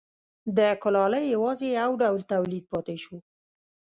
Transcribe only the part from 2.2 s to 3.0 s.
تولید پاتې